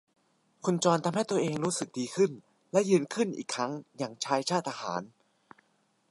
[0.63, 2.31] คุณจอร์จทำให้ตัวเองรู้สึกดีขึ้น
[2.71, 5.01] และยืนขึิ้นอีกครั้งอย่างชายชาติทหาร